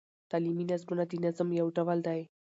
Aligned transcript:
تعلیمي 0.29 0.65
نظمونه 0.71 1.03
د 1.07 1.11
نظم 1.25 1.47
یو 1.59 1.67
ډول 1.75 1.99
دﺉ. 2.05 2.21